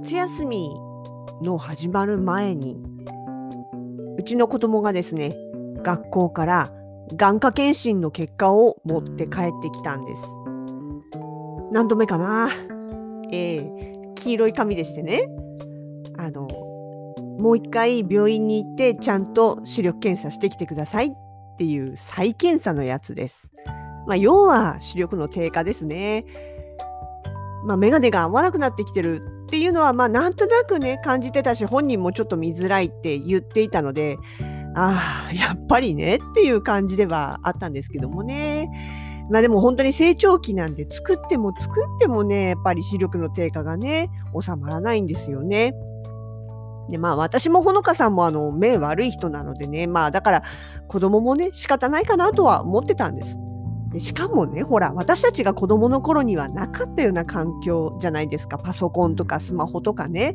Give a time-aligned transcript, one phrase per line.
[0.00, 0.70] 夏休み
[1.42, 2.76] の始まる前に
[4.16, 5.36] うちの子供がですね
[5.82, 6.72] 学校から
[7.16, 10.22] 眼科検診の結果を持って帰ってきたんです。
[11.72, 12.48] 何度目かな。
[13.32, 15.28] ええ黄色い紙でしてね。
[16.16, 16.46] あの
[17.40, 21.10] もう一回病院に行ってちゃんと視力検査してきてくださいっ
[21.58, 23.50] ていう再検査のやつです。
[24.06, 26.24] まあ要は視力の低下ですね。
[27.66, 34.18] まあ眼鏡が合わなくなってきてるっていうのはまあなんとなくね感じてたし本人もちょっと見づらいって言っていたので
[34.76, 38.68] ああやっぱりねっていう感じではあったんですけどもね
[39.30, 45.72] まあでも本当に成長期なんで作っても作ってもねやっぱり視力の低下がね収まらないんですよね。
[46.90, 50.42] でまあ私もほのかさんもあの目悪い人なのでねまあだから
[50.88, 53.38] 子供もね仕方ないかなとは思ってたんです。
[53.92, 58.58] でしかもねほら私たちが子供の頃にはなかったような環境じゃないですか。
[58.58, 60.34] パソコンとかスマホとかね、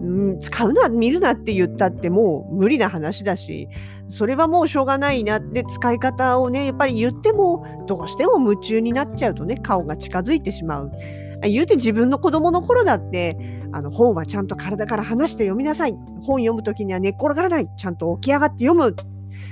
[0.00, 3.68] うん、使うな見るなって言ったってもう無理な話だし。
[4.10, 10.90] それはもうしょうがないなって使い方をねやっぱり言ってもどうしても夢中になっちゃうとね顔が近づいてしまう。
[11.42, 13.36] 言うて自分の子供の頃だって
[13.70, 15.92] あの本はちゃんと体から離して読みなさい。
[16.22, 17.68] 本読む時には寝っ転がらない。
[17.76, 18.96] ちゃんと起き上がって読む。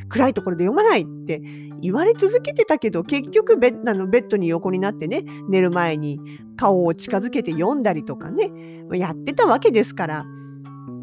[0.09, 1.41] 暗いところで読まないって
[1.81, 6.19] 言われ続けてたけど結局ベッあのベッドに横になってね寝る前に
[6.57, 8.51] 顔を近づけて読んだりとかね
[8.93, 10.25] やってたわけですから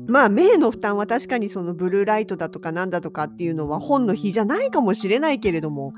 [0.07, 5.93] まあ目の負担は確かにそのブルーライトだとかなんだとかっていうのは本の日じゃないかもしれないけれども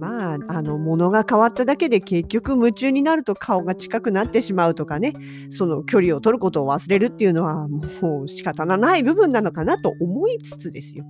[0.00, 5.12] まああの物が変わっただけで結局夢中になると顔が近くなってしまうとかね
[5.50, 11.04] その距離を取ることを忘れるっていうのはもう仕方のない部分なのかなと思いつつですよ。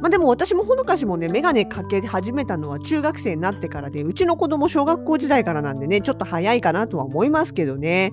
[0.00, 8.12] まあでも私もほのかしもね、メガネかけ始めたのは中学生になってからで、うちの子供小学校時代からなんでね、ちょっと早いかなとは思いますけどね。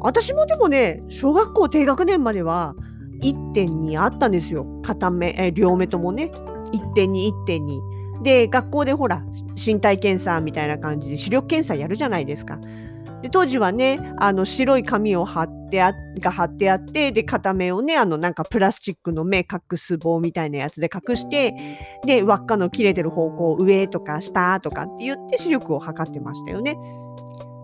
[0.00, 2.74] 私もでもね、小学校低学年までは
[3.22, 4.66] 1.2あったんですよ。
[4.82, 6.30] 片目、え両目ともね。
[6.72, 8.22] 1.2、1.2。
[8.22, 9.24] で、学校でほら、
[9.54, 12.58] 身体検査みたいな感じで視力検査やるじゃないですか。
[13.24, 21.54] で当時はねあの白い紙を貼ってあが貼ってあってで片目をねあのなんかプラスチックの目隠す棒みたいなやつで隠して
[22.04, 26.76] で輪っかの切れてる方向上とか下とかって言って視力を測ってましたよね。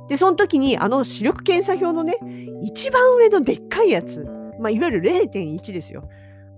[0.09, 2.16] でその時にあの視力検査表のね
[2.62, 4.26] 一番上のでっかいやつ、
[4.59, 6.09] まあ、いわゆる0.1ですよ。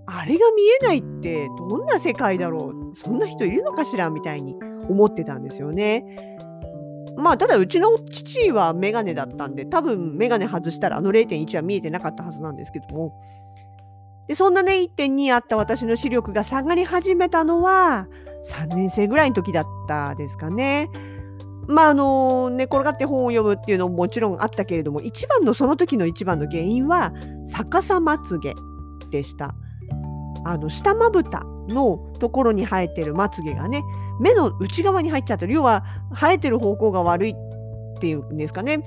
[0.05, 4.55] あれが見えないってどんな世界だろうそんな人いるのかしらみたいに
[4.89, 6.32] 思ってたんですよね。
[7.17, 13.19] まあただうちの父はメガネだったんで多分メガネ外したらあの0.1は見えてなかったはずなんですけども
[14.27, 18.07] でそんなね1.2あった私の視力が下がり始めたのは
[18.49, 20.89] 3年生ぐらいの時だったですかね。
[21.67, 27.13] まああの寝転がって本を読むっていうのももちろんあったけれども一番のその時の一番の原因は
[27.47, 28.53] 逆さまつげ
[29.11, 29.55] でした。
[30.45, 33.81] あの下まぶたのところに生えてるまつげがね
[34.19, 35.53] 目の内側に入っちゃってる。
[35.53, 35.83] 要は
[36.13, 37.35] 生えてる方向が悪いっ
[37.99, 38.83] ていうんですかね。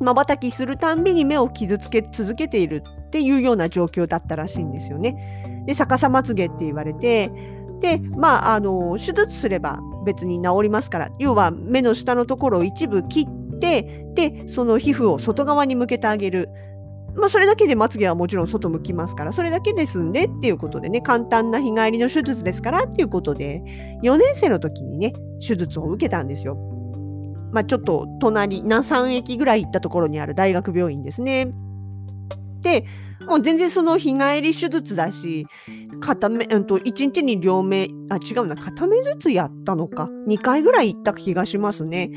[0.00, 5.64] まばたきするたんびに目を傷つけ続けているっていうような状況だったらしいんですよね。
[5.66, 7.30] で逆さまつげって言われて
[7.80, 11.10] でまああの手術すれば別に治りますから。
[11.18, 16.50] 要は目の下のところを一部切ってでその皮膚を外側に向けてあげる。
[17.16, 23.62] まあ、それだけでまつげはもちろん外向きますから、それだけで済んでっていうことでね、簡単な日帰りの手術ですからっていうことで、
[24.02, 26.56] 4年生の時にね、手術を受けたんですよ。
[27.52, 31.52] まあ、ちょっと隣、3駅ぐらい行ったところにある大学病院ですね。
[32.62, 32.84] で、
[33.28, 35.46] もう全然その日帰り手術だし、
[36.00, 40.08] 片目、うんと、1日に両目、あ、違うな、片目ずつやったのか。
[40.26, 42.10] 2回ぐらい行った気がしますね。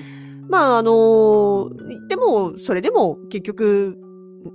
[0.50, 3.98] まあ、あのー、でも、それでも結局、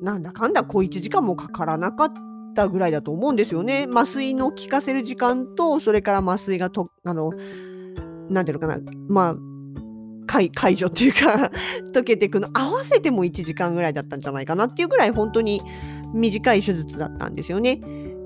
[0.00, 2.12] なんだかんだ小1時間もかからなかっ
[2.54, 3.86] たぐらいだと思うんですよね。
[3.90, 7.32] 麻酔の効かせる時間と、それから麻酔がと、あの、
[8.28, 8.78] なんていうのかな、
[9.08, 9.36] まあ、
[10.26, 11.50] 解解除っていうか
[11.92, 15.60] 溶けていくの合わせても1時間ぐらいだったんじゃないかなっていうぐらい本当に
[16.14, 17.80] 短い手術だったんですよね。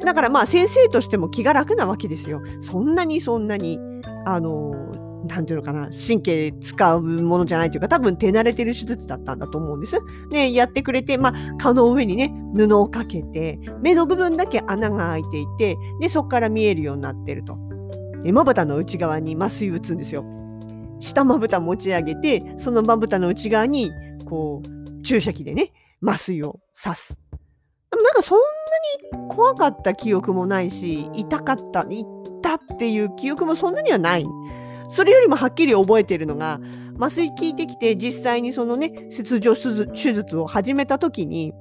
[0.05, 2.43] だからまあ先生としても気が楽なわけですよ。
[2.61, 3.79] そんなにそんなに
[4.25, 4.95] あの
[5.27, 9.99] なんていうのかな、神経使うものじゃないというか、多分手慣れてる手術だったんだと思うんです。
[10.31, 17.59] ね、やってくれて、まあ、顔の上にね、布をかけて、目の部分だけ穴が開いていて、で、そこから見えるようになってると。
[18.23, 20.25] で、まぶたの内側に麻酔打つんですよ。
[21.01, 23.91] 下まぶた持ち上げて、そのまぶたの内側に、
[24.25, 27.19] こう、注射器でね、麻酔を刺す。
[27.93, 28.39] なんかそん
[29.13, 32.07] なに怖かった記憶もないし、痛かった、痛
[32.55, 34.27] っていう記憶もそんなにはない。
[34.89, 36.61] それよりもはっきり覚えているのが、
[36.99, 41.53] 麻酔効いてきて実際にそのね、切除手術を始めた時に、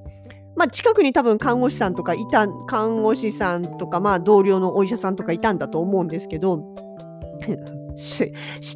[0.56, 6.64] まあ、近くに多分看護師さんとかいた、看護師さんとか、まあ、同僚のお医者さんとかいたんだと思うんですけど、
[7.96, 8.32] 嫉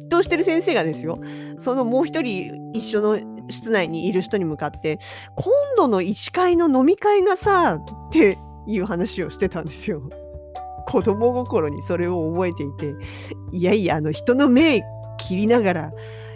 [0.09, 1.19] 妬してる先生がですよ、
[1.57, 3.19] そのもう一人一緒の
[3.49, 4.99] 室内にいる人に向かって、
[5.35, 8.37] 今度の医師会の飲み会がさ、って
[8.67, 10.03] いう話をしてたんですよ。
[10.91, 12.93] 子供心にそれを覚えていて、
[13.53, 14.81] いやいや、あの人の目
[15.17, 15.91] 切りながら、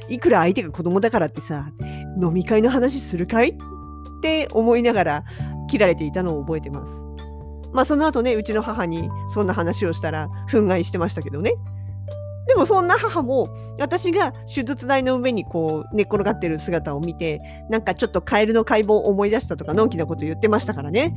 [0.07, 1.71] いくら相手が子供だからってさ、
[2.21, 3.53] 飲み会の話するかいっ
[4.21, 5.23] て思いながら
[5.69, 6.91] 切られていたのを覚えてます。
[7.73, 11.55] まあその後ね、うちの母にそんな話をしたら、憤慨してましたけどね。
[12.47, 13.49] でもそんな母も
[13.79, 21.15] 私が手術台の上にこう寝っ転がってる姿を見てなんかちょっとカエルの解剖を思い出したとかのんきなこと言ってましたからね。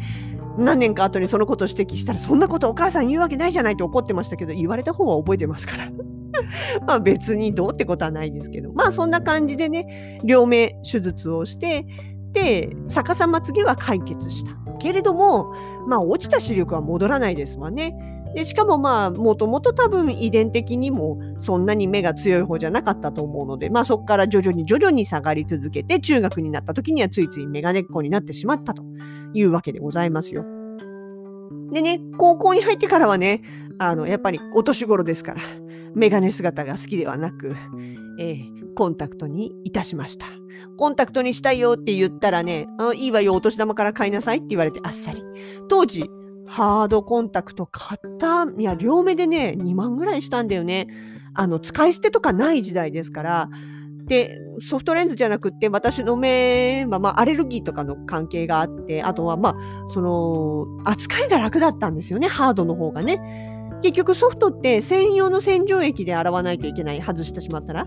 [0.56, 5.90] 何年か後にそのことを指摘したらそんなことお母さん言うわけないじゃないと怒ってましたけど言われた方は覚えてますから。
[6.86, 8.72] まあ別にどうってことはないですけど。
[8.72, 11.86] まあそんな感じでね両目手術をして
[12.32, 14.52] で逆さまつげは解決した。
[14.78, 15.52] けれども
[15.86, 17.94] まあ落ちた視力は戻らないですわね。
[18.34, 28.82] でしかもまあもともと多分遺伝的にもそんなに目が強い方じゃなかったと思うのでまあそこから徐々に徐々に下がり続けて中学になった時にはついついメガネっ子になってしまったと
[29.34, 30.44] いうわけでございますよ。
[31.72, 33.42] でね高校に入ってからはね
[33.78, 35.42] あのやっぱりお年頃ですから
[35.94, 37.54] メガネ姿が好きではなく、
[38.18, 40.26] えー、コンタクトにいたしました。
[40.76, 45.22] コンタクトにしたいよって言ったらね、あいいわよ、お年玉から買いなさいって言われてあっさり。
[45.68, 46.08] 当時、
[46.48, 50.88] ハードコンタクト買った、いや、両目でね、2万ぐらいしたんだよね。
[51.34, 53.48] あの、使い捨てとかない時代ですから、
[54.06, 59.54] で、ソフトレンズじゃなくて、私の目は、まあ、アレルギーとかの関係があって、あとは、まあ、
[59.90, 63.20] その、扱いが楽だったんですよね、ハードの方がね。
[63.82, 67.86] 結局ソフトって専用の洗浄液で洗わないといけない、外してしまったら。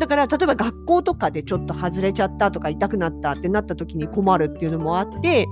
[0.00, 5.46] だから、例えば学校とかでちょっと外れちゃったとか痛くなったってなった時に困るっていうのもあって、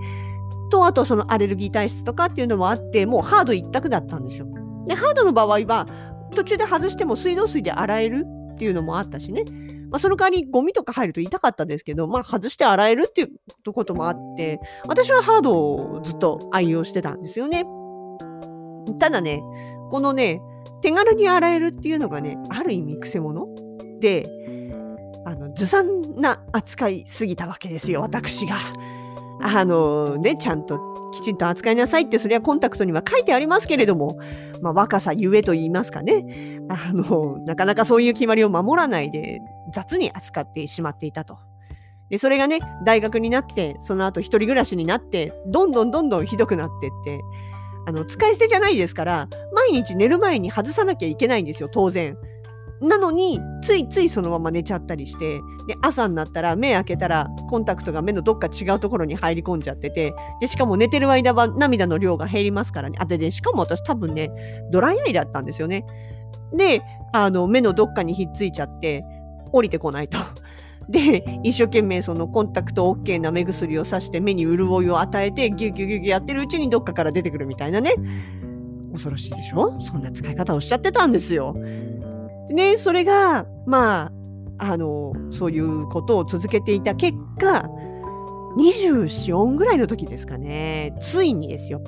[0.72, 4.46] と、あとそのアレルギー体質とかっていうのもあって、もうハード一択だったんですよ。
[4.86, 5.86] で、ハードの場合は、
[6.34, 9.44] 途中で外しても水道水で洗えるっていうのもあったしね。
[9.90, 14.58] まあ、その代わりゴミとか入ると痛かったですけど、まあ、外して洗えるっていうこともあって、
[14.88, 17.66] 私はハードをずっと愛用してたんですよね。
[18.98, 19.42] ただね、
[19.90, 20.40] このね、
[20.80, 23.46] 手軽に洗えるっていうのがね、ある意味くせ者
[24.00, 24.26] で、
[25.26, 28.56] あの、ずさんな扱いすぎたわけですよ、私が。
[29.42, 34.18] あのね、ちゃんときちんと扱いなさいって、それはコンタクトには書いてありますけれども、
[34.60, 39.40] まあ、若さゆえと言いますかね、あの、なかなかそういう決まりを守らないで、
[39.72, 41.38] 雑に扱ってしまっていたと。
[42.08, 47.20] で、それがね、大学になって、その後一人暮らしになって、どんどんどんどんひどくなってって、
[47.86, 52.17] あの、使い捨てじゃないですから、毎日寝る前に外さなきゃいけないんですよ、当然。
[52.82, 62.98] なのに、ついついそのまま寝ちゃったりして、で、朝になったら目開けたらコンタクトが目のどっか違うところに入り込んじゃってて、で、しかも寝てる間は涙の量が減りますからね。
[63.01, 64.31] あ、でね、しかも私多分ね、
[64.70, 65.84] ドライアイだったんですよね。
[66.53, 69.05] で、あの、目のどっかにひっついちゃって、
[69.53, 70.19] 降りてこないと。
[70.89, 77.94] で、一生懸命そのコンタクト OK な目薬をさして目に潤いを与えてギュギュギュギュやってるうちにどっかから出てくるみたいなね。
[78.93, 79.81] 恐ろしいでしょ？
[79.81, 81.55] そんな使い方をしちゃってたんですよ。
[82.51, 84.13] ね、それが、まあ、
[84.58, 87.69] あの、そういうことを続けていた結果、
[88.56, 91.82] 24、4ぐらいの時ですかね、ついにですよ。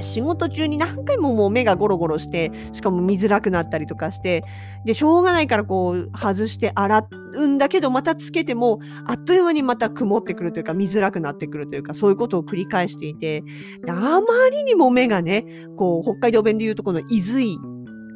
[0.00, 4.42] 仕事中に何回ももう目がゴロゴロして、しかも見づらくなったりとかして、
[4.86, 13.42] で、しょうがないからこう外して洗うんだけど、またつけても、あっという間にまた曇ってくるというか、見づらくなってくるというか、そういうことを繰り返していて、
[13.86, 15.44] あまりにも目がね、
[15.76, 17.58] こう、北海道弁で言うとこのいずい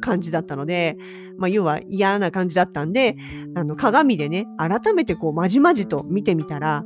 [0.01, 0.97] 感じだったので、
[1.37, 3.15] まあ、要は嫌な感じだったんで、
[3.55, 6.83] あの、鏡でね、改めてこう、まじまじと見てみたら、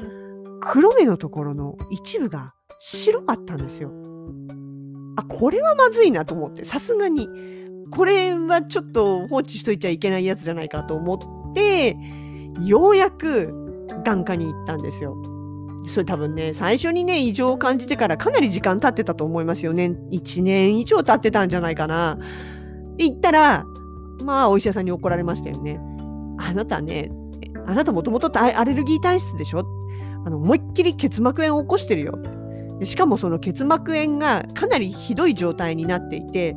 [0.61, 3.91] 黒目のところの一部が白かったんですよ。
[5.17, 7.27] あ、これはまずいなと思って、さすがに、
[7.91, 11.15] これはちょっと放置しといちゃいけないやつじゃないかと思
[11.51, 11.97] って、
[12.63, 13.53] ようやく
[14.03, 15.15] 眼科に行ったんですよ。
[15.87, 19.97] それ多分ね、最初にね、異常を感じてからかなり時間経ってたと思いますよね。
[20.11, 22.17] 1年以上経ってたんじゃないかな。
[23.09, 23.65] 行ったら、
[24.23, 25.79] まあ、お医者さんに怒られましたよね。
[26.39, 27.11] あなたね、
[27.65, 29.65] あなたもともとアレルギー体質でしょ？
[30.25, 32.17] あの思いっきり結膜炎を起こしてるよ。
[32.79, 36.55] でしかもその結膜炎がかなりひどい状態になっていて、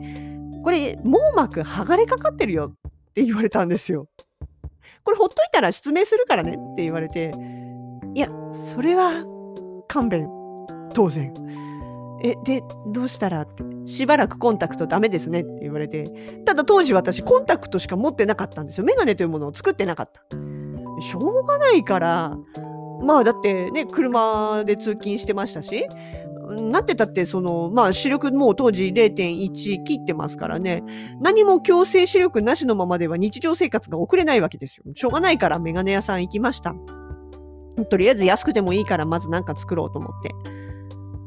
[0.63, 4.09] これ網膜剥がれかかってるよって言われたんですよ。
[5.03, 7.35] これほっといたら失明するからねって言われて、
[8.15, 8.29] いや、
[8.73, 9.25] それは
[9.87, 10.29] 勘弁、
[10.95, 11.35] 当然。
[12.23, 13.62] え、で、どうしたらって。
[13.87, 16.11] しばらくコンタクトダメですねって言われて。
[16.44, 18.85] ただ当時私コンタクトしか持ってなかったんですよ。
[18.85, 20.23] メガネというものを作ってなかった。
[21.00, 22.37] しょうがないから、
[23.02, 25.87] まあだってね、車で通勤してましたし、
[26.50, 30.83] なってたって、その、まあ視力もう当時0.1切ってますからね、
[31.21, 34.85] 何も強制視力なしのままでは日常生活が送れないわけですよ。
[34.94, 36.75] しょうがないからメガネ屋さん行きました。
[37.90, 40.63] とりあえず安くてもいいからまず何か作ろうと思って。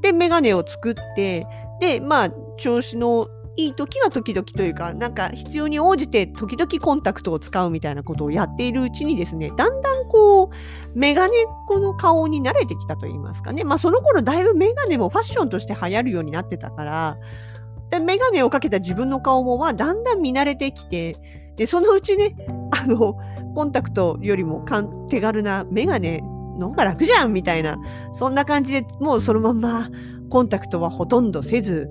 [0.07, 1.45] で、メガネを作って、
[1.81, 10.49] で、まあ、調子のいい時は時々というか、なんか必要に応じて時々コンタクトを使うみたいなことをやっているうちにですね、だんだんこう、
[10.97, 13.63] メガネっ子の顔に慣れてきたと言いますかね。
[13.63, 17.17] まあその頃だいぶメガネもファッションとして流行るようになってたから、
[17.89, 21.17] でメガネをかけた自分の顔もまあだんだん見慣れてきて、
[21.57, 22.35] で、そのうちね、
[22.71, 23.15] あの、
[23.55, 24.63] コンタクトよりも
[25.09, 26.21] 手軽なメガネ
[26.57, 27.77] の方が楽じゃんみたいな、
[28.13, 29.89] そんな感じでもうそのまんま
[30.29, 31.89] コンタクトはほとんどせず、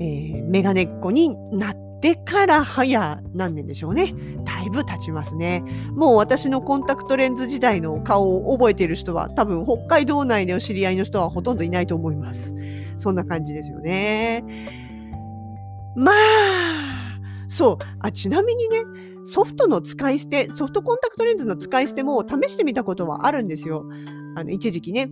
[0.00, 4.14] えー、メガネっ子になってから早何年でしょうね。
[4.44, 5.64] だいぶ経ちますね。
[5.94, 12.54] もう私のコンタクトレンズ時代の顔を覚えている人は多分北海道内の知り合いの人はほとんどいないと思います。
[12.98, 14.44] そんな感じですよね。
[15.96, 16.14] まあ、
[17.48, 17.76] そう。
[18.00, 18.82] あ、ちなみにね、
[19.24, 23.84] ソフトの使い捨て、ソフトコンタクトレンズの使い捨ても試してみたことはあるんですよ。
[24.36, 25.10] あの、一時期ね。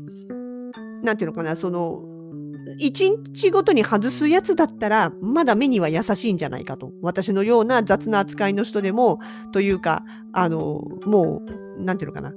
[1.03, 2.03] なんていうのかな、その、
[2.81, 6.93] 1日ごとに外すやつだったら、まだ目には優しいんじゃないかと。
[7.03, 9.19] 私のような雑な扱いの人でも、
[9.53, 11.43] というか、あの、も
[11.79, 12.35] う、なんていうのかな。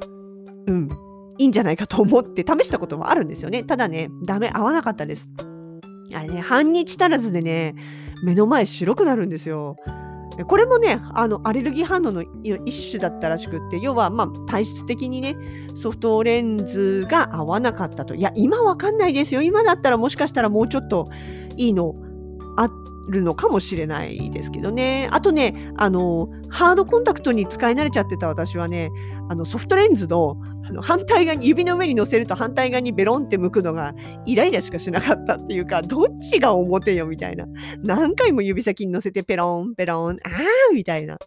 [0.68, 0.90] うん。
[1.38, 3.64] いいんじゃないかと思って試したこともあるんですよね。
[3.64, 5.30] ただね、ダメ、合わなかったです。
[6.14, 7.76] あれね、半日足らずでね、
[8.24, 9.76] 目の前白くなるんですよ。
[10.44, 12.24] これもね、あの、アレルギー反応の
[12.66, 15.38] 一種だったらしくって、要は、まあ、体質的にね、
[15.76, 18.16] ソフトレンズが合わなかったと。
[18.16, 19.42] いや、今わかんないですよ。
[19.42, 21.10] 今だったらもしかしたらもうちょっと
[21.56, 21.96] いいの
[22.58, 22.70] あ
[23.10, 25.08] るのかもしれないですけどね。
[25.12, 28.92] あとね、あの、ハードコンタクトに使い慣れちゃってた私はね、
[29.30, 33.94] あの、ソフトレンズのあの反対側に、指の上に乗せると反対側にベロンって向くのが
[34.26, 37.46] イライラしかしなかったっていうか、 どっちが表よみたいな。
[37.84, 41.18] 何回も指先に乗せてペロン、ペロン、あーみたいな。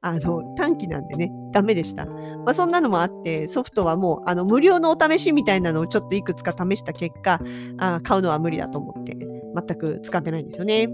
[0.00, 2.06] あの、短期なんでね、ダメでした。
[2.06, 7.40] まあ、そんなのもあって、ソフトはもう、あの、無料のお試しみたいなのをちょっといくつか試した結果、
[7.78, 9.16] あ買うのは無理だと思って、
[9.56, 10.88] 全く使ってないんですよね。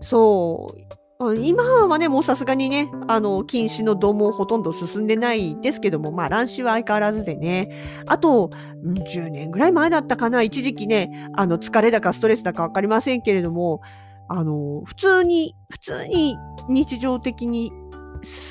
[0.00, 1.01] そう。
[1.34, 7.70] 今はね、もうさすがにね、あの、禁止の度もほとんど進んでないですけども、まあ、乱視は相変わらずでね。
[8.06, 8.50] あと、
[8.84, 13.80] 10年ぐらい前だったかな、一時期ね、あの、疲れだかストレスだかわかりませんけれども、
[14.28, 16.36] あの、普通に、普通に
[16.68, 17.72] 日常的に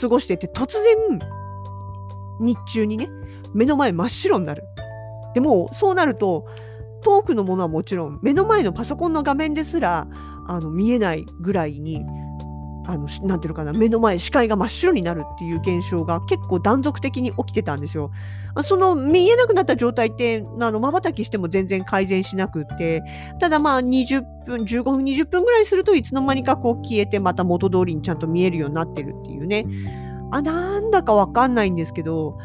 [0.01, 1.19] 過ごしてて、突然、
[2.39, 3.09] 日中にね、
[3.53, 4.63] 目の前真っ白になる。
[5.33, 6.45] でも、そうなると、
[7.03, 10.07] 遠くのものはもちろん、目の前のパソコンの画面ですら、
[10.47, 12.03] あの、見えないぐらいに、
[12.85, 18.11] あの、なていうのかな、目の前、視界が真っ白になるっていう現象が結構断続的に起きてたんですよ。
[18.63, 23.03] その見えなくなった状態って、あの、瞬きしても全然改善しなくって、
[23.39, 29.65] ただまあ20分、15分、20分ぐらいするといつの間にかこう消えてまた元通りにちゃんと見えるようになってるっていうね。
[30.31, 32.37] あ、なんだかわかんないんですけど、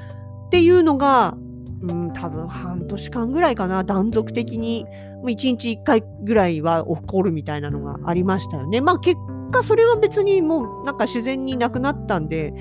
[0.47, 1.37] っていうのが、
[1.83, 4.87] うん、多分半年間ぐらいかな、断続的に、
[5.23, 8.81] 1日1回ぐらいは起こるみたいなのがありましたよね。
[8.81, 9.17] まあ結
[9.51, 12.53] 果それは別にもうなんか自然になくなったんで、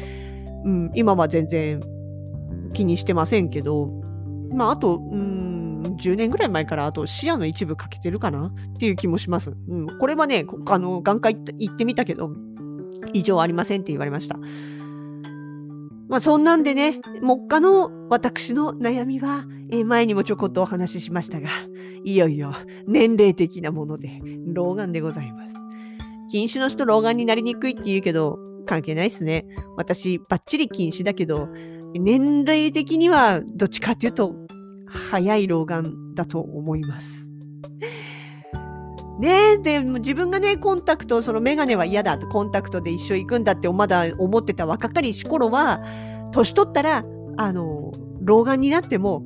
[0.63, 1.81] うん、今は全然
[2.73, 3.89] 気にしてませんけど、
[4.51, 8.47] まああと、うん、10年ぐらい前からあと視野の一部欠けてるかな？
[8.47, 9.51] っていう気もします。
[9.67, 12.31] うん、これはね、あの眼科行ってみたけど、
[13.13, 14.37] 異常ありませんって言われました。
[16.07, 21.49] まあそんなんでね、目下の私の悩みは、えー、前にもちょこっとお話ししましたが、
[22.03, 22.53] いよいよ
[22.87, 24.21] 年齢的なもので、
[24.53, 25.64] 老眼でございます。
[26.35, 29.45] 禁止の人老眼になりにくいって言うけど、関係ないっすね。
[29.77, 31.47] 私、バッチリ禁止だけど、
[31.93, 34.35] 年齢的にはどっちかっていうと、
[34.85, 37.31] 早い老眼だと思います。
[39.17, 45.81] ねえ、で、自分がね、コンタクト、そのメガネは嫌だと、コンタクトで一緒行くんだってまだ思ってた若かりし頃は、
[46.33, 47.05] 年取ったら、
[47.37, 49.23] あの、老眼になっても、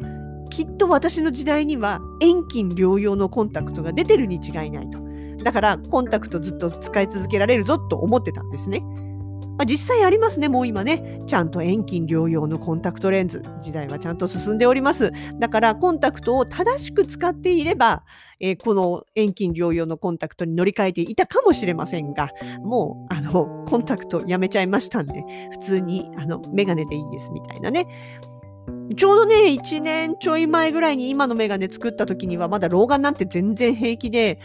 [0.52, 5.09] きっと私の時代には遠近療養のコンタクトが出てるに違いないと。
[5.44, 8.82] だからコンタクトずっと使い続けられるぞと思ってたんですね。
[9.60, 11.22] まあ、実際ありますね、もう今ね。
[11.28, 13.44] ちゃんと遠近療養のコンタクトレンズ。
[13.62, 15.12] 時代はちゃんと進んでおります。
[15.38, 18.06] だからコンタクトを正しく使っていれば、
[18.40, 22.30] えー、この遠近療養のコンタクトに乗り換えていたかもしれませんが、
[22.62, 27.86] もう、あの、コンタクトやめちゃいましたんで、普通に、あの、メガネでいいですみたいなね。
[28.96, 34.40] ちょうどね、1年ちょい前ぐらいに今のメガネ作った時にはまだ老眼なんて全然平気で、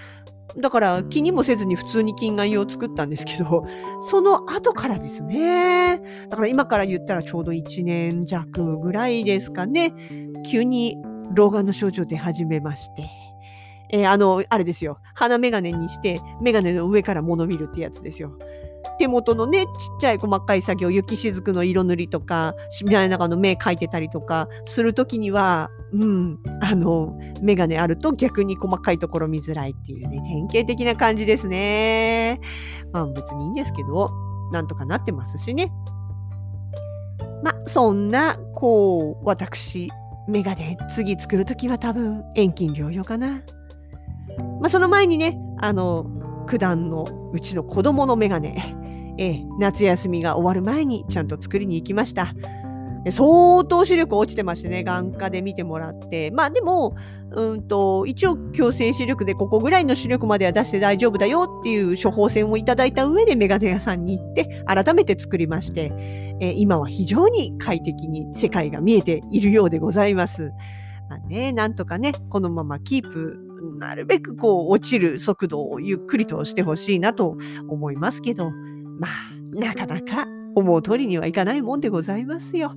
[0.57, 3.67] だから気にもせずに普通に近眼用を作ったんですけど、
[4.09, 6.01] その後からですね。
[6.29, 9.93] だから今から言ったらちょうど1年弱ぐらいですかね。
[10.51, 10.97] 急に
[11.35, 13.11] 老眼の症状出始めまして。
[13.91, 14.99] えー、あの、あれですよ。
[15.15, 18.37] 鼻メガネにして、メガネの上から物見るってやつですよ。
[18.99, 19.71] 手元のね、ちっ
[20.01, 32.41] ちゃい細かい作業、雪しずくの色塗りとか、しみらい中の目描いてたりとかするときには、うん、あの、メガネあると逆に細かいところ見づらいっていうね、典型的な感じですね。
[32.93, 34.11] まあ別にいいんですけど、
[34.53, 35.71] なんとかなってますしね。
[37.45, 39.89] まあそんな、こう、私、
[40.27, 43.43] メガネ次作るときは多分遠近療養かな。
[44.61, 46.07] まあその前にね、あの、
[46.49, 48.75] 九段のうちの子供のメガネ、
[49.17, 52.35] えー、夏休みが終わる前にちゃんと作りに行きました。
[53.11, 56.31] 相当視力落ちてましてね、眼科で見てもらって。
[56.31, 56.97] まあでも、
[57.33, 65.93] うんと、一応強制視力でここぐらいの視力までは出して大丈夫だよっていう処方箋をいただいた上でメガネ屋さんに行って改めて作りまして、
[66.41, 70.53] えー、今は非常に快適に世界が見えているようでございます。
[71.09, 73.39] まあね、なんとかね、このままキープ
[73.79, 77.37] なるべくこう落ちる速度をゆっくりとしてほしいなと
[77.69, 78.51] 思いますけど、
[78.99, 79.11] まあ、
[79.55, 82.75] なかなか思う通りにはいかないもんでございますよ。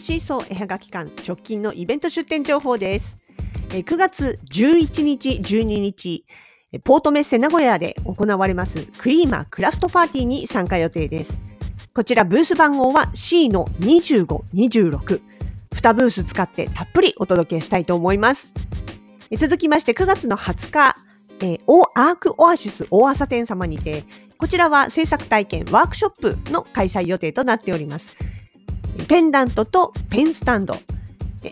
[0.00, 3.18] シーソー絵はがき館直近のイベント出店情報です。
[3.68, 6.24] 9月11日、12日、
[6.84, 11.42] ポートメッセ名古屋で行われますクリーマークラフトパーティーに参加予定です。
[11.94, 15.20] こちらブース番号は C の25、26。
[15.70, 18.54] 2ブース使ってたっぷりお届けしたいと思います。
[19.36, 20.94] 続きまして9月の20日、
[21.40, 24.04] えー、オアークオアシス大朝店様にて、
[24.38, 28.29] こちらは制作体験ワークショップの開催予定となっております。
[29.10, 30.74] ペンダントとペンスタンド、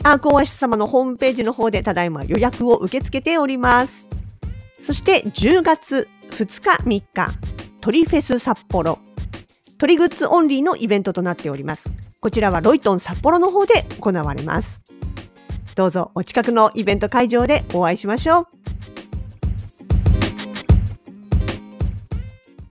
[0.04, 4.08] アークオアシス様のホームページの方でただいま予約を受け付けております。
[4.80, 7.32] そして10月2日3日、
[7.80, 9.00] 鳥フェス札幌。
[9.76, 11.90] 鳥グッズオンリーのイベントとなっております。
[12.20, 14.80] こちらはロイトン札幌の方で行われます。
[15.74, 18.46] どうぞお近くのイベント会場でお会いしましょう。